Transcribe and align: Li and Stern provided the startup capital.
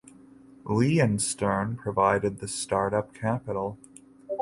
Li 0.65 0.99
and 0.99 1.21
Stern 1.21 1.77
provided 1.77 2.39
the 2.39 2.47
startup 2.47 3.13
capital. 3.13 3.77